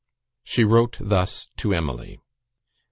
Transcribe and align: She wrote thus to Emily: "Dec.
She 0.43 0.63
wrote 0.63 0.97
thus 0.99 1.49
to 1.57 1.75
Emily: 1.75 2.15
"Dec. 2.17 2.21